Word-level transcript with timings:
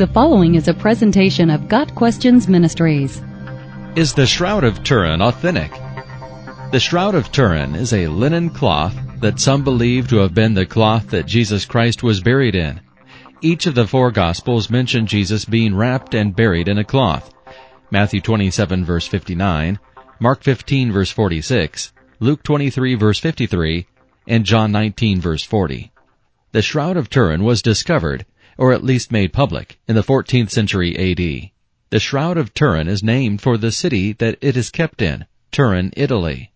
The 0.00 0.06
following 0.06 0.54
is 0.54 0.66
a 0.66 0.72
presentation 0.72 1.50
of 1.50 1.68
Got 1.68 1.94
Questions 1.94 2.48
Ministries. 2.48 3.20
Is 3.96 4.14
the 4.14 4.26
Shroud 4.26 4.64
of 4.64 4.82
Turin 4.82 5.20
authentic? 5.20 5.70
The 6.72 6.80
Shroud 6.80 7.14
of 7.14 7.30
Turin 7.30 7.74
is 7.74 7.92
a 7.92 8.06
linen 8.06 8.48
cloth 8.48 8.96
that 9.20 9.38
some 9.38 9.62
believe 9.62 10.08
to 10.08 10.16
have 10.20 10.32
been 10.32 10.54
the 10.54 10.64
cloth 10.64 11.10
that 11.10 11.26
Jesus 11.26 11.66
Christ 11.66 12.02
was 12.02 12.22
buried 12.22 12.54
in. 12.54 12.80
Each 13.42 13.66
of 13.66 13.74
the 13.74 13.86
four 13.86 14.10
Gospels 14.10 14.70
mention 14.70 15.06
Jesus 15.06 15.44
being 15.44 15.76
wrapped 15.76 16.14
and 16.14 16.34
buried 16.34 16.68
in 16.68 16.78
a 16.78 16.84
cloth. 16.84 17.30
Matthew 17.90 18.22
27 18.22 18.86
verse 18.86 19.06
59, 19.06 19.78
Mark 20.18 20.42
15 20.42 20.92
verse 20.92 21.10
46, 21.10 21.92
Luke 22.20 22.42
23 22.42 22.94
verse 22.94 23.18
53, 23.18 23.86
and 24.26 24.46
John 24.46 24.72
19 24.72 25.20
verse 25.20 25.44
40. 25.44 25.92
The 26.52 26.62
Shroud 26.62 26.96
of 26.96 27.10
Turin 27.10 27.44
was 27.44 27.60
discovered 27.60 28.24
or 28.60 28.74
at 28.74 28.84
least 28.84 29.10
made 29.10 29.32
public, 29.32 29.80
in 29.88 29.94
the 29.94 30.02
14th 30.02 30.50
century 30.50 30.94
AD. 30.94 31.50
The 31.88 31.98
Shroud 31.98 32.36
of 32.36 32.52
Turin 32.52 32.88
is 32.88 33.02
named 33.02 33.40
for 33.40 33.56
the 33.56 33.72
city 33.72 34.12
that 34.12 34.36
it 34.42 34.54
is 34.54 34.68
kept 34.68 35.00
in, 35.00 35.24
Turin, 35.50 35.94
Italy. 35.96 36.50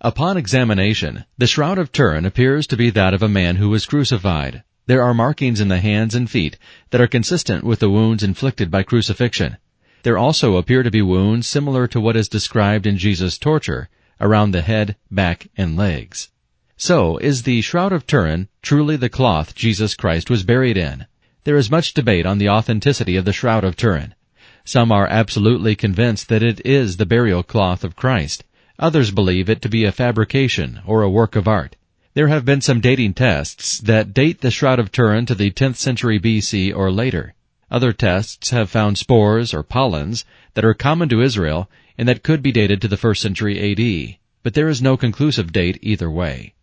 Upon 0.00 0.36
examination, 0.36 1.24
the 1.38 1.46
Shroud 1.46 1.78
of 1.78 1.92
Turin 1.92 2.26
appears 2.26 2.66
to 2.66 2.76
be 2.76 2.90
that 2.90 3.14
of 3.14 3.22
a 3.22 3.28
man 3.28 3.56
who 3.56 3.68
was 3.68 3.86
crucified. 3.86 4.64
There 4.86 5.04
are 5.04 5.14
markings 5.14 5.60
in 5.60 5.68
the 5.68 5.78
hands 5.78 6.16
and 6.16 6.28
feet 6.28 6.58
that 6.90 7.00
are 7.00 7.06
consistent 7.06 7.62
with 7.62 7.78
the 7.78 7.90
wounds 7.90 8.24
inflicted 8.24 8.68
by 8.68 8.82
crucifixion. 8.82 9.56
There 10.02 10.18
also 10.18 10.56
appear 10.56 10.82
to 10.82 10.90
be 10.90 11.00
wounds 11.00 11.46
similar 11.46 11.86
to 11.86 12.00
what 12.00 12.16
is 12.16 12.28
described 12.28 12.88
in 12.88 12.98
Jesus' 12.98 13.38
torture 13.38 13.88
around 14.20 14.50
the 14.50 14.62
head, 14.62 14.96
back, 15.12 15.46
and 15.56 15.76
legs. 15.76 16.28
So, 16.76 17.18
is 17.18 17.44
the 17.44 17.60
Shroud 17.60 17.92
of 17.92 18.04
Turin 18.04 18.48
truly 18.62 18.96
the 18.96 19.08
cloth 19.08 19.54
Jesus 19.54 19.94
Christ 19.94 20.28
was 20.28 20.42
buried 20.42 20.76
in? 20.76 21.06
There 21.46 21.56
is 21.56 21.70
much 21.70 21.94
debate 21.94 22.26
on 22.26 22.38
the 22.38 22.48
authenticity 22.48 23.14
of 23.14 23.24
the 23.24 23.32
Shroud 23.32 23.62
of 23.62 23.76
Turin. 23.76 24.16
Some 24.64 24.90
are 24.90 25.06
absolutely 25.06 25.76
convinced 25.76 26.28
that 26.28 26.42
it 26.42 26.60
is 26.66 26.96
the 26.96 27.06
burial 27.06 27.44
cloth 27.44 27.84
of 27.84 27.94
Christ. 27.94 28.42
Others 28.80 29.12
believe 29.12 29.48
it 29.48 29.62
to 29.62 29.68
be 29.68 29.84
a 29.84 29.92
fabrication 29.92 30.80
or 30.84 31.02
a 31.02 31.08
work 31.08 31.36
of 31.36 31.46
art. 31.46 31.76
There 32.14 32.26
have 32.26 32.44
been 32.44 32.62
some 32.62 32.80
dating 32.80 33.14
tests 33.14 33.78
that 33.78 34.12
date 34.12 34.40
the 34.40 34.50
Shroud 34.50 34.80
of 34.80 34.90
Turin 34.90 35.24
to 35.26 35.36
the 35.36 35.52
10th 35.52 35.76
century 35.76 36.18
BC 36.18 36.74
or 36.74 36.90
later. 36.90 37.34
Other 37.70 37.92
tests 37.92 38.50
have 38.50 38.68
found 38.68 38.98
spores 38.98 39.54
or 39.54 39.62
pollens 39.62 40.24
that 40.54 40.64
are 40.64 40.74
common 40.74 41.08
to 41.10 41.22
Israel 41.22 41.70
and 41.96 42.08
that 42.08 42.24
could 42.24 42.42
be 42.42 42.50
dated 42.50 42.82
to 42.82 42.88
the 42.88 42.96
1st 42.96 43.18
century 43.18 43.56
AD, 43.70 44.18
but 44.42 44.54
there 44.54 44.68
is 44.68 44.82
no 44.82 44.96
conclusive 44.96 45.52
date 45.52 45.78
either 45.80 46.10
way. 46.10 46.54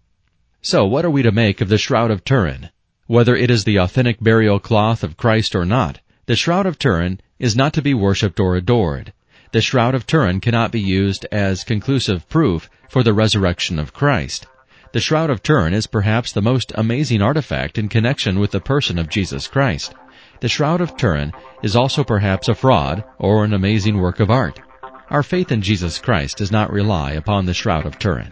So 0.62 0.84
what 0.84 1.06
are 1.06 1.09
we 1.09 1.23
to 1.23 1.31
make 1.31 1.62
of 1.62 1.70
the 1.70 1.78
Shroud 1.78 2.12
of 2.12 2.25
Turin? 2.25 2.70
Whether 3.08 3.36
it 3.36 3.52
is 3.52 3.66
the 3.66 3.78
authentic 3.78 4.22
burial 4.22 4.59
cloth 4.59 5.04
of 5.04 5.18
Christ 5.18 5.56
or 5.56 5.66
not, 5.66 6.00
the 6.26 6.38
Shroud 6.38 6.66
of 6.66 6.80
Turin 6.80 7.20
is 7.38 7.54
not 7.54 7.73
to 7.73 7.82
be 7.82 7.94
worshipped 7.94 8.40
or 8.40 8.56
adored. 8.56 9.12
The 9.52 9.59
Shroud 9.59 9.94
of 9.94 10.08
Turin 10.08 10.40
cannot 10.40 10.72
be 10.72 10.80
used 10.80 11.26
as 11.30 11.66
conclusive 11.66 12.30
proof 12.30 12.70
for 12.90 13.04
the 13.04 13.14
resurrection 13.14 13.78
of 13.78 13.94
Christ. 13.94 14.48
The 14.94 15.02
Shroud 15.02 15.30
of 15.30 15.44
Turin 15.44 15.74
is 15.74 15.86
perhaps 15.86 16.31
the 16.31 16.42
most 16.42 16.72
amazing 16.76 17.22
artifact 17.22 17.78
in 17.78 17.90
connection 17.90 18.40
with 18.40 18.52
the 18.52 18.62
person 18.62 18.98
of 18.98 19.09
Jesus 19.09 19.48
Christ. 19.48 19.94
The 20.40 20.48
Shroud 20.48 20.80
of 20.80 20.96
Turin 20.96 21.34
is 21.62 21.76
also 21.76 22.06
perhaps 22.06 22.48
a 22.48 22.56
fraud 22.56 23.04
or 23.20 23.44
an 23.44 23.54
amazing 23.54 23.98
work 23.98 24.22
of 24.22 24.31
art. 24.31 24.62
Our 25.09 25.24
faith 25.24 25.52
in 25.52 25.62
Jesus 25.62 26.00
Christ 26.00 26.38
does 26.38 26.52
not 26.52 26.72
rely 26.72 27.12
upon 27.12 27.46
the 27.46 27.54
Shroud 27.54 27.86
of 27.86 28.00
Turin. 28.00 28.31